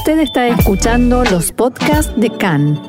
[0.00, 2.80] Usted está escuchando los podcasts de CAN.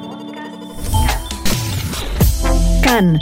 [2.82, 3.20] CAN,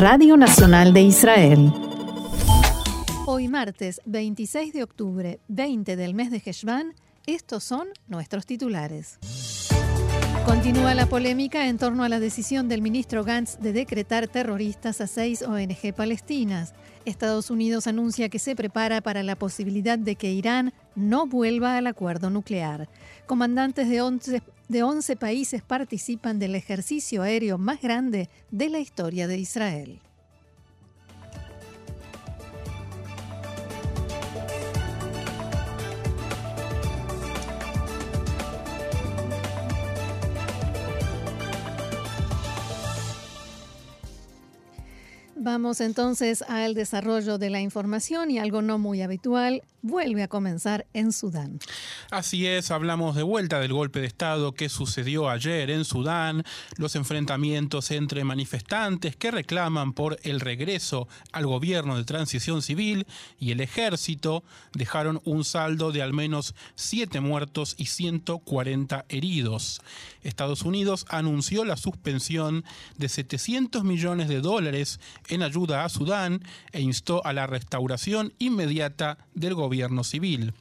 [0.00, 1.72] Radio Nacional de Israel.
[3.24, 6.94] Hoy martes 26 de octubre, 20 del mes de Heshvan,
[7.24, 9.20] estos son nuestros titulares.
[10.44, 15.06] Continúa la polémica en torno a la decisión del ministro Gantz de decretar terroristas a
[15.06, 16.74] seis ONG palestinas.
[17.04, 21.86] Estados Unidos anuncia que se prepara para la posibilidad de que Irán no vuelva al
[21.86, 22.88] acuerdo nuclear.
[23.26, 29.26] Comandantes de 11, de 11 países participan del ejercicio aéreo más grande de la historia
[29.26, 30.00] de Israel.
[45.44, 50.86] Vamos entonces al desarrollo de la información y algo no muy habitual vuelve a comenzar
[50.92, 51.58] en Sudán.
[52.10, 56.44] Así es, hablamos de vuelta del golpe de Estado que sucedió ayer en Sudán,
[56.76, 63.06] los enfrentamientos entre manifestantes que reclaman por el regreso al gobierno de transición civil
[63.40, 69.82] y el ejército dejaron un saldo de al menos 7 muertos y 140 heridos.
[70.22, 72.64] Estados Unidos anunció la suspensión
[72.96, 75.00] de 700 millones de dólares
[75.32, 80.52] en ayuda a Sudán e instó a la restauración inmediata del gobierno civil.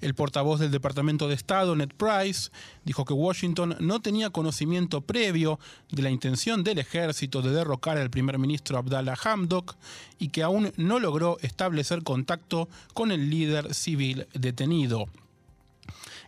[0.00, 2.50] El portavoz del Departamento de Estado, Ned Price,
[2.84, 5.60] dijo que Washington no tenía conocimiento previo
[5.92, 9.76] de la intención del ejército de derrocar al primer ministro Abdallah Hamdok
[10.18, 15.06] y que aún no logró establecer contacto con el líder civil detenido.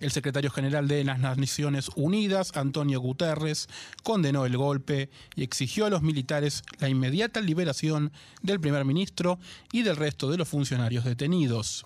[0.01, 3.69] El secretario general de las Naciones Unidas, Antonio Guterres,
[4.03, 9.39] condenó el golpe y exigió a los militares la inmediata liberación del primer ministro
[9.73, 11.85] y del resto de los funcionarios detenidos.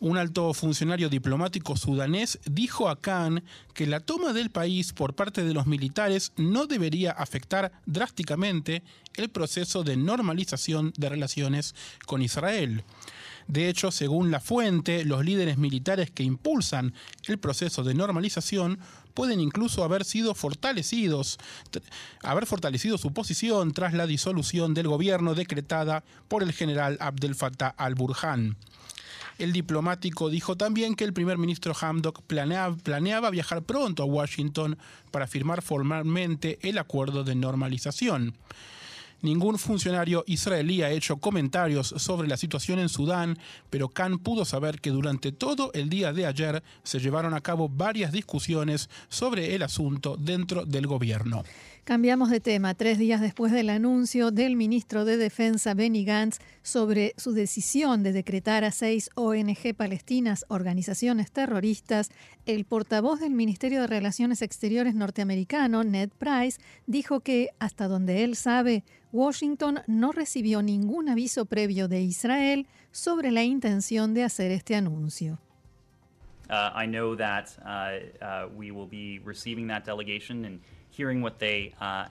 [0.00, 5.44] Un alto funcionario diplomático sudanés dijo a Khan que la toma del país por parte
[5.44, 8.82] de los militares no debería afectar drásticamente
[9.14, 11.74] el proceso de normalización de relaciones
[12.06, 12.84] con Israel.
[13.46, 16.94] De hecho, según la fuente, los líderes militares que impulsan
[17.26, 18.78] el proceso de normalización
[19.14, 21.38] pueden incluso haber sido fortalecidos,
[22.22, 27.68] haber fortalecido su posición tras la disolución del gobierno decretada por el general Abdel Fattah
[27.68, 28.56] al-Burhan.
[29.38, 34.78] El diplomático dijo también que el primer ministro Hamdok planeaba, planeaba, viajar pronto a Washington
[35.10, 38.34] para firmar formalmente el acuerdo de normalización.
[39.24, 43.38] Ningún funcionario israelí ha hecho comentarios sobre la situación en Sudán,
[43.70, 47.70] pero Khan pudo saber que durante todo el día de ayer se llevaron a cabo
[47.70, 51.42] varias discusiones sobre el asunto dentro del gobierno.
[51.84, 52.72] Cambiamos de tema.
[52.72, 58.12] Tres días después del anuncio del ministro de Defensa Benny Gantz sobre su decisión de
[58.12, 62.10] decretar a seis ONG palestinas organizaciones terroristas,
[62.46, 68.34] el portavoz del Ministerio de Relaciones Exteriores norteamericano, Ned Price, dijo que, hasta donde él
[68.34, 74.74] sabe, Washington no recibió ningún aviso previo de Israel sobre la intención de hacer este
[74.74, 75.38] anuncio.
[76.54, 80.60] Uh, I know that uh, uh, we will be receiving that delegation and
[80.96, 82.04] Uh,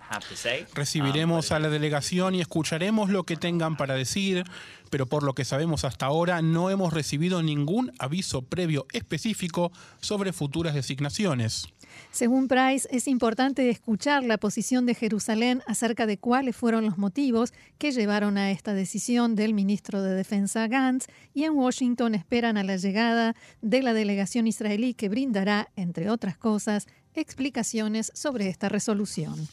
[0.73, 4.43] Recibiremos um, a la delegación y escucharemos lo que tengan para decir,
[4.89, 9.71] pero por lo que sabemos hasta ahora no hemos recibido ningún aviso previo específico
[10.01, 11.67] sobre futuras designaciones.
[12.11, 17.53] Según Price, es importante escuchar la posición de Jerusalén acerca de cuáles fueron los motivos
[17.77, 22.63] que llevaron a esta decisión del ministro de Defensa Gantz y en Washington esperan a
[22.63, 26.87] la llegada de la delegación israelí que brindará, entre otras cosas,
[27.22, 29.47] explicaciones sobre esta resolución.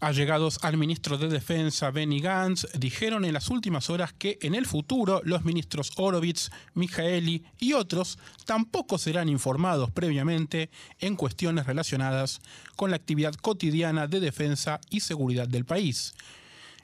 [0.00, 4.64] Allegados al ministro de Defensa Benny Gantz dijeron en las últimas horas que en el
[4.64, 8.16] futuro los ministros Orovitz, Mijaeli y otros
[8.46, 10.70] tampoco serán informados previamente
[11.00, 12.40] en cuestiones relacionadas
[12.76, 16.14] con la actividad cotidiana de defensa y seguridad del país.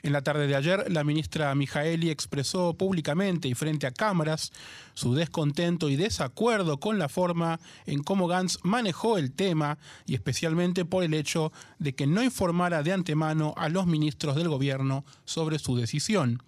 [0.05, 4.53] En la tarde de ayer, la ministra Mijaeli expresó públicamente y frente a cámaras
[4.93, 10.85] su descontento y desacuerdo con la forma en cómo Gantz manejó el tema y especialmente
[10.85, 15.59] por el hecho de que no informara de antemano a los ministros del gobierno sobre
[15.59, 16.43] su decisión.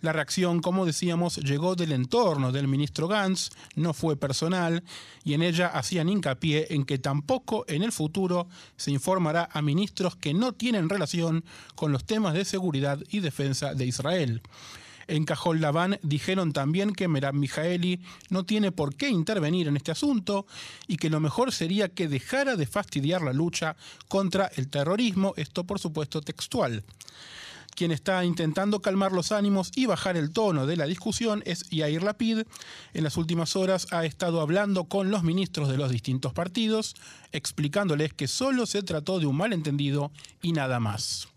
[0.00, 4.82] La reacción, como decíamos, llegó del entorno del ministro Gantz, no fue personal,
[5.24, 10.16] y en ella hacían hincapié en que tampoco en el futuro se informará a ministros
[10.16, 11.44] que no tienen relación
[11.74, 14.42] con los temas de seguridad y defensa de Israel.
[15.06, 18.00] En Cajol Laván dijeron también que Merab Mijaeli
[18.30, 20.46] no tiene por qué intervenir en este asunto
[20.86, 23.76] y que lo mejor sería que dejara de fastidiar la lucha
[24.08, 26.84] contra el terrorismo, esto por supuesto textual.
[27.74, 32.02] Quien está intentando calmar los ánimos y bajar el tono de la discusión es Yair
[32.02, 32.42] Lapid.
[32.92, 36.94] En las últimas horas ha estado hablando con los ministros de los distintos partidos,
[37.32, 41.28] explicándoles que solo se trató de un malentendido y nada más.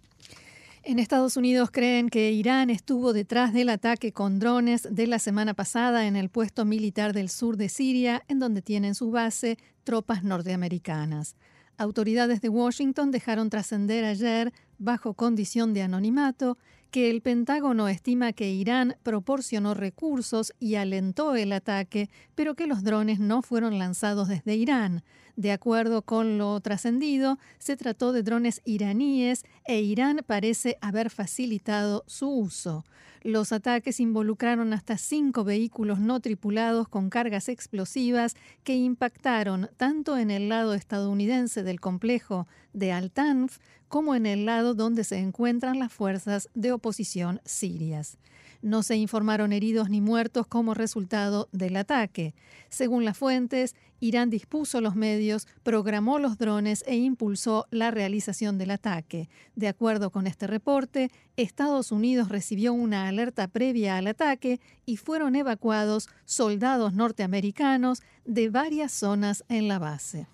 [0.84, 5.54] En Estados Unidos creen que Irán estuvo detrás del ataque con drones de la semana
[5.54, 10.24] pasada en el puesto militar del sur de Siria, en donde tienen su base tropas
[10.24, 11.36] norteamericanas.
[11.78, 16.58] Autoridades de Washington dejaron trascender ayer, bajo condición de anonimato,
[16.90, 22.84] que el Pentágono estima que Irán proporcionó recursos y alentó el ataque, pero que los
[22.84, 25.04] drones no fueron lanzados desde Irán.
[25.38, 32.04] De acuerdo con lo trascendido, se trató de drones iraníes e Irán parece haber facilitado
[32.08, 32.84] su uso.
[33.22, 40.32] Los ataques involucraron hasta cinco vehículos no tripulados con cargas explosivas que impactaron tanto en
[40.32, 45.94] el lado estadounidense del complejo de Al-Tanf como en el lado donde se encuentran las
[45.94, 48.18] fuerzas de oposición sirias.
[48.62, 52.34] No se informaron heridos ni muertos como resultado del ataque.
[52.70, 58.72] Según las fuentes, Irán dispuso los medios, programó los drones e impulsó la realización del
[58.72, 59.30] ataque.
[59.56, 65.36] De acuerdo con este reporte, Estados Unidos recibió una alerta previa al ataque y fueron
[65.36, 70.28] evacuados soldados norteamericanos de varias zonas en la base.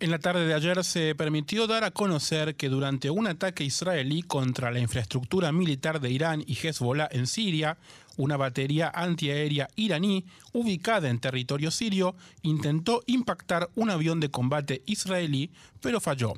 [0.00, 4.22] En la tarde de ayer se permitió dar a conocer que durante un ataque israelí
[4.22, 7.78] contra la infraestructura militar de Irán y Hezbollah en Siria,
[8.16, 15.50] una batería antiaérea iraní ubicada en territorio sirio intentó impactar un avión de combate israelí,
[15.80, 16.34] pero falló.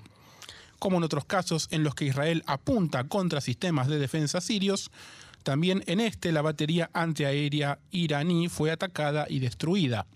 [0.79, 4.91] Como en otros casos en los que Israel apunta contra sistemas de defensa sirios,
[5.43, 10.07] también en este la batería antiaérea iraní fue atacada y destruida.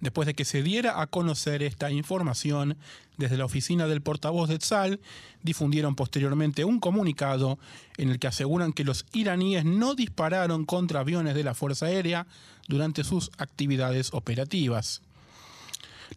[0.00, 2.76] Después de que se diera a conocer esta información,
[3.16, 5.00] desde la oficina del portavoz de Tzal
[5.42, 7.58] difundieron posteriormente un comunicado
[7.96, 12.26] en el que aseguran que los iraníes no dispararon contra aviones de la Fuerza Aérea
[12.68, 15.02] durante sus actividades operativas.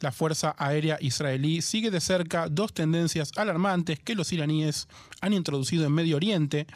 [0.02, 4.88] La Fuerza Aérea Israelí sigue de cerca dos tendencias alarmantes que los iraníes
[5.22, 6.68] han introducido en Medio Oriente,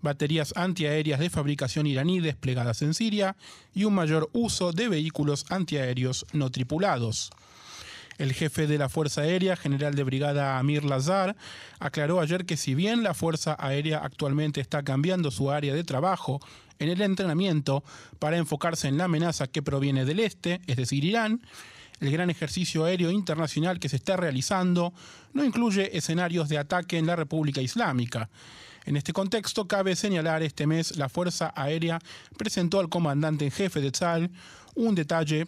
[0.00, 3.36] baterías antiaéreas de fabricación iraní desplegadas en Siria
[3.74, 7.30] y un mayor uso de vehículos antiaéreos no tripulados.
[8.18, 11.36] El jefe de la Fuerza Aérea, general de brigada Amir Lazar,
[11.78, 16.40] aclaró ayer que si bien la Fuerza Aérea actualmente está cambiando su área de trabajo
[16.80, 17.84] en el entrenamiento
[18.18, 21.42] para enfocarse en la amenaza que proviene del este, es decir, Irán,
[22.00, 24.92] el gran ejercicio aéreo internacional que se está realizando
[25.32, 28.28] no incluye escenarios de ataque en la República Islámica.
[28.88, 31.98] En este contexto, cabe señalar este mes la Fuerza Aérea
[32.38, 34.30] presentó al comandante en jefe de Tzal
[34.74, 35.46] un detalle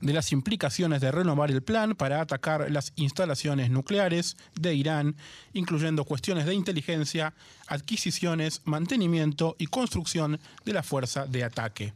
[0.00, 5.16] de las implicaciones de renovar el plan para atacar las instalaciones nucleares de Irán,
[5.52, 7.34] incluyendo cuestiones de inteligencia,
[7.66, 11.92] adquisiciones, mantenimiento y construcción de la fuerza de ataque.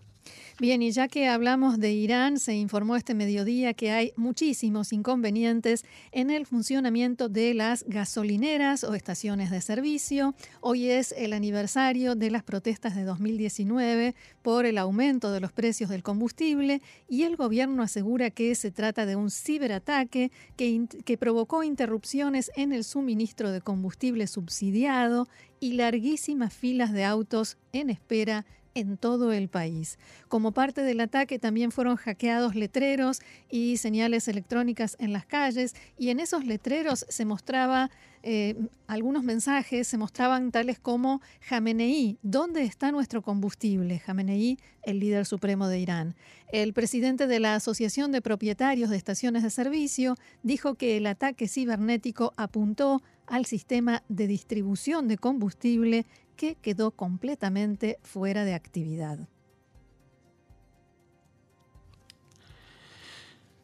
[0.63, 5.85] Bien, y ya que hablamos de Irán, se informó este mediodía que hay muchísimos inconvenientes
[6.13, 10.37] en el funcionamiento de las gasolineras o estaciones de servicio.
[10.61, 15.91] Hoy es el aniversario de las protestas de 2019 por el aumento de los precios
[15.91, 21.65] del combustible y el gobierno asegura que se trata de un ciberataque que, que provocó
[21.65, 25.27] interrupciones en el suministro de combustible subsidiado
[25.59, 29.99] y larguísimas filas de autos en espera en todo el país.
[30.29, 33.21] Como parte del ataque también fueron hackeados letreros
[33.51, 37.91] y señales electrónicas en las calles y en esos letreros se mostraba
[38.25, 38.55] eh,
[38.87, 43.99] algunos mensajes, se mostraban tales como Jamenei, ¿dónde está nuestro combustible?
[43.99, 46.15] Jamenei, el líder supremo de Irán.
[46.53, 51.49] El presidente de la Asociación de Propietarios de Estaciones de Servicio dijo que el ataque
[51.49, 56.07] cibernético apuntó al sistema de distribución de combustible
[56.43, 59.29] que quedó completamente fuera de actividad.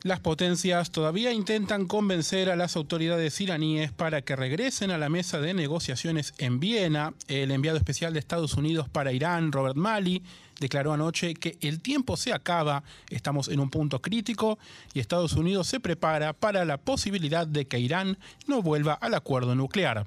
[0.04, 5.40] Las potencias todavía intentan convencer a las autoridades iraníes para que regresen a la mesa
[5.40, 7.14] de negociaciones en Viena.
[7.26, 10.22] El enviado especial de Estados Unidos para Irán, Robert Malley,
[10.60, 14.56] declaró anoche que el tiempo se acaba, estamos en un punto crítico
[14.94, 19.56] y Estados Unidos se prepara para la posibilidad de que Irán no vuelva al acuerdo
[19.56, 20.06] nuclear.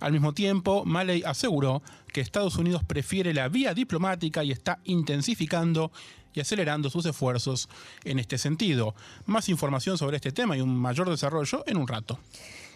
[0.00, 5.92] Al mismo tiempo, Maley aseguró que Estados Unidos prefiere la vía diplomática y está intensificando
[6.32, 7.68] y acelerando sus esfuerzos
[8.04, 8.94] en este sentido.
[9.26, 12.18] Más información sobre este tema y un mayor desarrollo en un rato.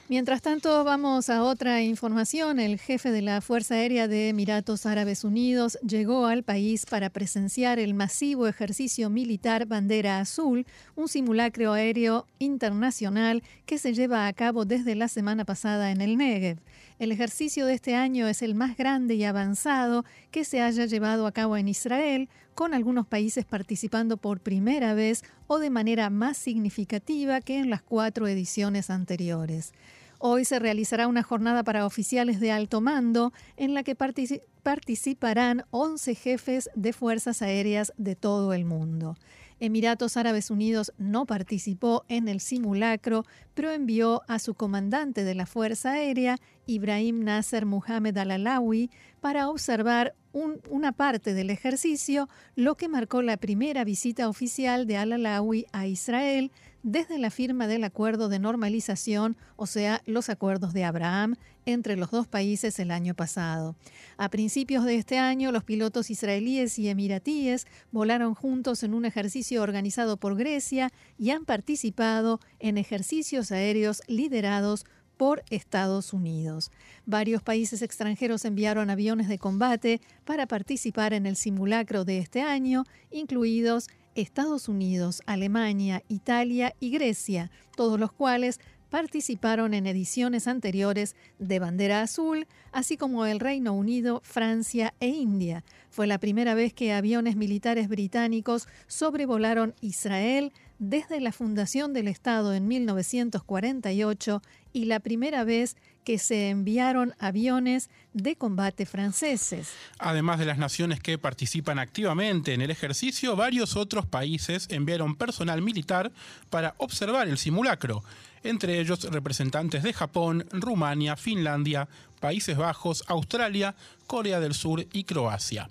[0.06, 2.60] Mientras tanto, vamos a otra información.
[2.60, 7.78] El jefe de la Fuerza Aérea de Emiratos Árabes Unidos llegó al país para presenciar
[7.78, 14.66] el masivo ejercicio militar Bandera Azul, un simulacro aéreo internacional que se lleva a cabo
[14.66, 16.58] desde la semana pasada en el Negev.
[17.00, 21.26] El ejercicio de este año es el más grande y avanzado que se haya llevado
[21.26, 26.36] a cabo en Israel, con algunos países participando por primera vez o de manera más
[26.36, 29.72] significativa que en las cuatro ediciones anteriores.
[30.20, 36.14] Hoy se realizará una jornada para oficiales de alto mando en la que participarán 11
[36.14, 39.16] jefes de fuerzas aéreas de todo el mundo.
[39.61, 45.46] Emiratos Árabes Unidos no participó en el simulacro, pero envió a su comandante de la
[45.46, 53.22] Fuerza Aérea, Ibrahim Nasser Mohamed Al-Alawi, para observar una parte del ejercicio, lo que marcó
[53.22, 56.50] la primera visita oficial de Al-Alawi a Israel
[56.82, 62.10] desde la firma del acuerdo de normalización, o sea, los acuerdos de Abraham, entre los
[62.10, 63.74] dos países el año pasado.
[64.18, 69.62] A principios de este año, los pilotos israelíes y emiratíes volaron juntos en un ejercicio
[69.62, 74.84] organizado por Grecia y han participado en ejercicios aéreos liderados
[75.16, 76.71] por Estados Unidos.
[77.06, 82.85] Varios países extranjeros enviaron aviones de combate para participar en el simulacro de este año,
[83.11, 88.61] incluidos Estados Unidos, Alemania, Italia y Grecia, todos los cuales
[88.94, 95.64] participaron en ediciones anteriores de Bandera Azul, así como el Reino Unido, Francia e India.
[95.90, 102.54] Fue la primera vez que aviones militares británicos sobrevolaron Israel desde la fundación del Estado
[102.54, 109.72] en 1948 y la primera vez que se enviaron aviones de combate franceses.
[109.98, 115.62] Además de las naciones que participan activamente en el ejercicio, varios otros países enviaron personal
[115.62, 116.12] militar
[116.50, 118.04] para observar el simulacro,
[118.42, 121.88] entre ellos representantes de Japón, Rumania, Finlandia,
[122.24, 123.74] Países Bajos, Australia,
[124.06, 125.68] Corea del Sur y Croacia.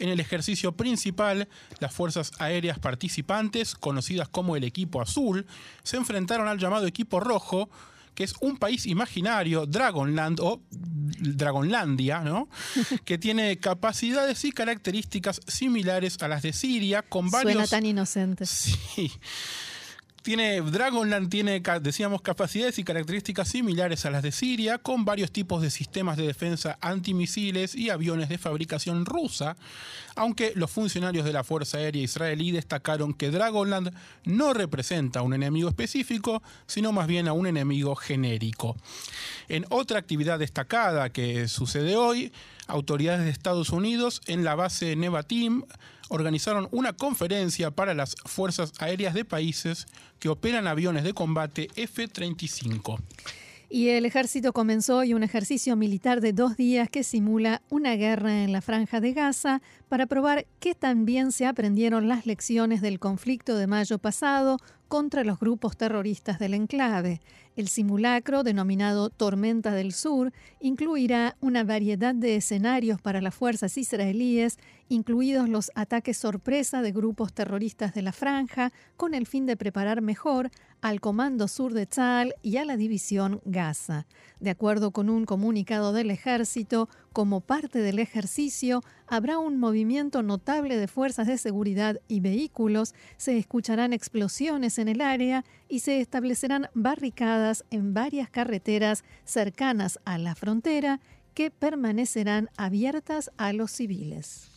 [0.00, 1.46] En el ejercicio principal,
[1.78, 5.46] las fuerzas aéreas participantes, conocidas como el equipo azul,
[5.84, 7.70] se enfrentaron al llamado equipo rojo,
[8.16, 12.48] que es un país imaginario, Dragonland o Dragonlandia, ¿no?
[13.04, 17.52] que tiene capacidades y características similares a las de Siria, con varios...
[17.52, 18.46] Suena tan inocente.
[18.46, 19.12] Sí
[20.24, 25.60] tiene, Dragonland tiene, decíamos, capacidades y características similares a las de Siria, con varios tipos
[25.60, 29.54] de sistemas de defensa antimisiles y aviones de fabricación rusa,
[30.16, 35.34] aunque los funcionarios de la Fuerza Aérea Israelí destacaron que Dragonland no representa a un
[35.34, 38.76] enemigo específico, sino más bien a un enemigo genérico.
[39.50, 42.32] En otra actividad destacada que sucede hoy,
[42.66, 45.64] autoridades de Estados Unidos en la base Nevatim
[46.08, 49.86] organizaron una conferencia para las fuerzas aéreas de países
[50.18, 52.98] que operan aviones de combate F-35.
[53.70, 58.44] Y el ejército comenzó hoy un ejercicio militar de dos días que simula una guerra
[58.44, 63.56] en la franja de Gaza para probar que también se aprendieron las lecciones del conflicto
[63.56, 64.58] de mayo pasado
[64.94, 67.20] contra los grupos terroristas del enclave.
[67.56, 74.56] El simulacro, denominado Tormenta del Sur, incluirá una variedad de escenarios para las fuerzas israelíes,
[74.88, 80.00] incluidos los ataques sorpresa de grupos terroristas de la franja, con el fin de preparar
[80.00, 84.06] mejor al Comando Sur de Tzal y a la División Gaza.
[84.38, 90.76] De acuerdo con un comunicado del ejército, como parte del ejercicio, habrá un movimiento notable
[90.76, 96.68] de fuerzas de seguridad y vehículos, se escucharán explosiones en el área y se establecerán
[96.74, 101.00] barricadas en varias carreteras cercanas a la frontera
[101.34, 104.50] que permanecerán abiertas a los civiles.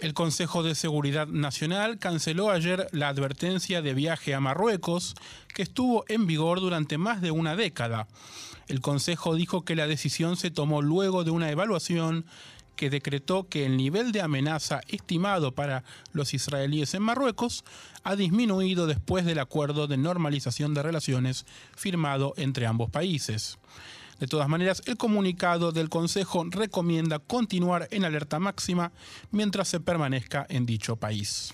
[0.00, 5.16] El Consejo de Seguridad Nacional canceló ayer la advertencia de viaje a Marruecos
[5.52, 8.06] que estuvo en vigor durante más de una década.
[8.68, 12.24] El Consejo dijo que la decisión se tomó luego de una evaluación
[12.76, 17.64] que decretó que el nivel de amenaza estimado para los israelíes en Marruecos
[18.02, 23.58] ha disminuido después del acuerdo de normalización de relaciones firmado entre ambos países.
[24.18, 28.92] De todas maneras, el comunicado del Consejo recomienda continuar en alerta máxima
[29.30, 31.52] mientras se permanezca en dicho país.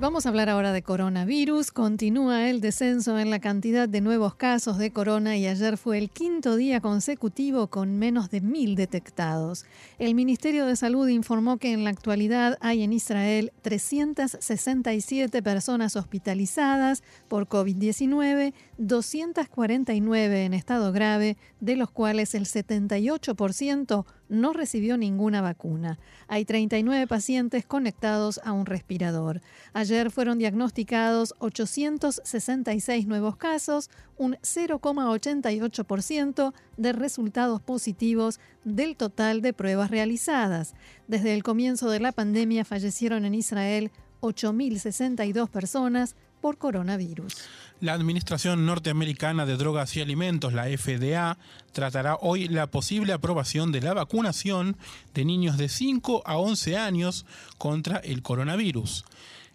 [0.00, 1.72] Vamos a hablar ahora de coronavirus.
[1.72, 6.08] Continúa el descenso en la cantidad de nuevos casos de corona y ayer fue el
[6.08, 9.66] quinto día consecutivo con menos de mil detectados.
[9.98, 17.02] El Ministerio de Salud informó que en la actualidad hay en Israel 367 personas hospitalizadas
[17.28, 25.98] por COVID-19, 249 en estado grave, de los cuales el 78% no recibió ninguna vacuna.
[26.28, 29.42] Hay 39 pacientes conectados a un respirador.
[29.74, 39.90] Ayer fueron diagnosticados 866 nuevos casos, un 0,88% de resultados positivos del total de pruebas
[39.90, 40.72] realizadas.
[41.06, 43.90] Desde el comienzo de la pandemia fallecieron en Israel
[44.22, 47.36] 8.062 personas, por coronavirus.
[47.80, 51.38] La Administración Norteamericana de Drogas y Alimentos, la FDA,
[51.72, 54.76] tratará hoy la posible aprobación de la vacunación
[55.14, 57.26] de niños de 5 a 11 años
[57.58, 59.04] contra el coronavirus.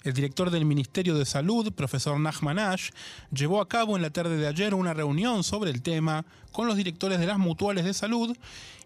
[0.04, 2.92] El director del Ministerio de Salud, profesor Nachman Ash,
[3.32, 6.78] llevó a cabo en la tarde de ayer una reunión sobre el tema con los
[6.78, 8.38] directores de las mutuales de salud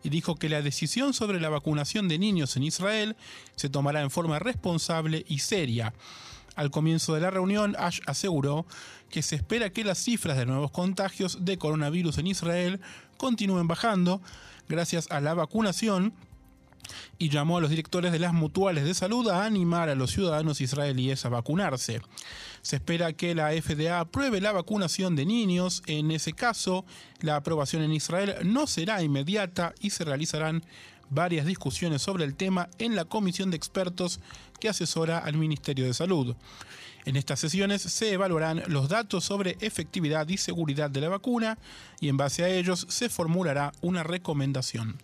[0.01, 3.17] y dijo que la decisión sobre la vacunación de niños en Israel
[3.57, 5.93] se tomará en forma responsable y seria.
[6.59, 8.65] Al comienzo de la reunión, Ash aseguró
[9.09, 12.81] que se espera que las cifras de nuevos contagios de coronavirus en Israel
[13.15, 14.21] continúen bajando
[14.67, 16.13] gracias a la vacunación
[17.17, 20.59] y llamó a los directores de las mutuales de salud a animar a los ciudadanos
[20.59, 22.01] israelíes a vacunarse.
[22.61, 25.81] Se espera que la FDA apruebe la vacunación de niños.
[25.85, 26.83] En ese caso,
[27.21, 30.65] la aprobación en Israel no será inmediata y se realizarán
[31.09, 34.19] varias discusiones sobre el tema en la comisión de expertos
[34.59, 36.35] que asesora al Ministerio de Salud.
[37.05, 41.57] En estas sesiones se evaluarán los datos sobre efectividad y seguridad de la vacuna
[41.99, 44.97] y en base a ellos se formulará una recomendación.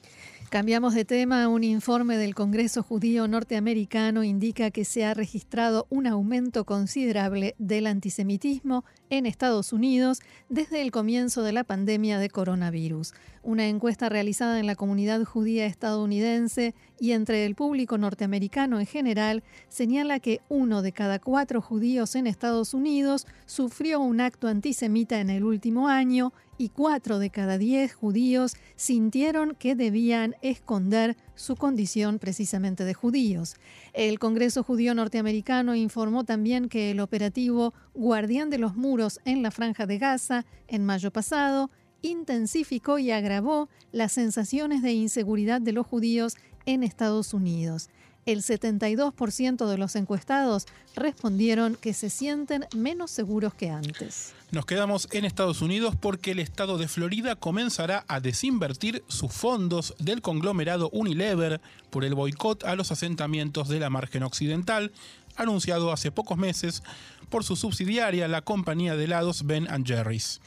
[0.50, 1.48] Cambiamos de tema.
[1.48, 7.88] Un informe del Congreso Judío Norteamericano indica que se ha registrado un aumento considerable del
[7.88, 13.14] antisemitismo en Estados Unidos desde el comienzo de la pandemia de coronavirus.
[13.44, 19.44] Una encuesta realizada en la comunidad judía estadounidense y entre el público norteamericano en general
[19.68, 25.30] señala que uno de cada cuatro judíos en Estados Unidos sufrió un acto antisemita en
[25.30, 32.20] el último año y cuatro de cada diez judíos sintieron que debían esconder su condición
[32.20, 33.56] precisamente de judíos.
[33.94, 39.52] El Congreso Judío Norteamericano informó también que el operativo Guardián de los Muros en la
[39.52, 41.70] Franja de Gaza, en mayo pasado,
[42.02, 46.36] intensificó y agravó las sensaciones de inseguridad de los judíos
[46.66, 47.90] en Estados Unidos.
[48.26, 50.66] El 72% de los encuestados
[50.96, 54.34] respondieron que se sienten menos seguros que antes.
[54.50, 59.94] Nos quedamos en Estados Unidos porque el estado de Florida comenzará a desinvertir sus fondos
[60.00, 64.92] del conglomerado Unilever por el boicot a los asentamientos de la margen occidental,
[65.36, 66.82] anunciado hace pocos meses
[67.30, 70.42] por su subsidiaria, la compañía de helados Ben Jerry's.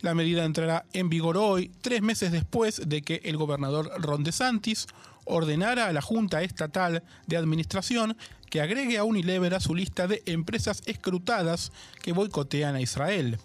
[0.00, 4.86] La medida entrará en vigor hoy, tres meses después de que el gobernador Ron DeSantis
[5.28, 8.16] ordenara a la Junta Estatal de Administración
[8.50, 13.38] que agregue a Unilever a su lista de empresas escrutadas que boicotean a Israel.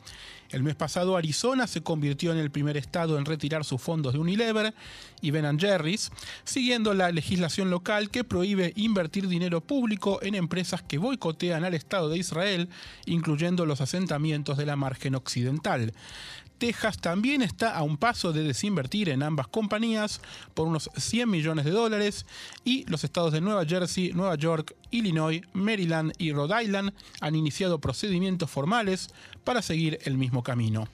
[0.54, 4.20] El mes pasado Arizona se convirtió en el primer estado en retirar sus fondos de
[4.20, 4.76] Unilever
[5.20, 6.12] y Ben Jerry's,
[6.44, 12.08] siguiendo la legislación local que prohíbe invertir dinero público en empresas que boicotean al Estado
[12.08, 12.70] de Israel,
[13.08, 15.92] incluyendo los asentamientos de la margen occidental.
[16.64, 20.22] Texas también está a un paso de desinvertir en ambas compañías
[20.54, 22.26] por unos 100 millones de dólares
[22.64, 27.82] y los estados de Nueva Jersey, Nueva York, Illinois, Maryland y Rhode Island han iniciado
[27.82, 29.10] procedimientos formales
[29.44, 30.88] para seguir el mismo camino.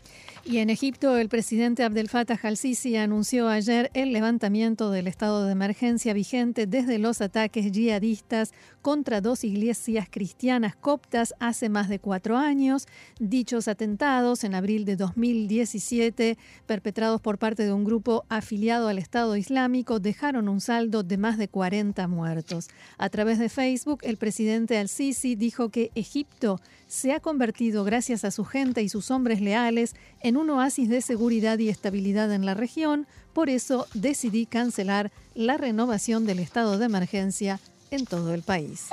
[0.46, 5.52] Y en Egipto, el presidente Abdel Fattah al-Sisi anunció ayer el levantamiento del estado de
[5.52, 12.38] emergencia vigente desde los ataques yihadistas contra dos iglesias cristianas coptas hace más de cuatro
[12.38, 12.88] años.
[13.20, 19.36] Dichos atentados, en abril de 2017, perpetrados por parte de un grupo afiliado al Estado
[19.36, 22.70] Islámico, dejaron un saldo de más de 40 muertos.
[22.98, 28.32] A través de Facebook, el presidente al-Sisi dijo que Egipto se ha convertido, gracias a
[28.32, 29.96] su gente y sus hombres leales,
[30.30, 33.08] en un oasis de seguridad y estabilidad en la región.
[33.34, 38.90] Por eso decidí cancelar la renovación del estado de emergencia en todo el país.